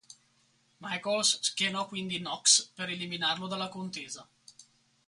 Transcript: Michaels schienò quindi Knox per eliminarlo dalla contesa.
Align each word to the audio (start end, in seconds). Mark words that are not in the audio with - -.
Michaels 0.79 1.41
schienò 1.43 1.85
quindi 1.85 2.17
Knox 2.17 2.65
per 2.73 2.89
eliminarlo 2.89 3.45
dalla 3.45 3.69
contesa. 3.69 4.27